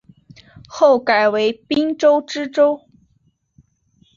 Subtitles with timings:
[0.67, 2.87] 后改为滨州知州。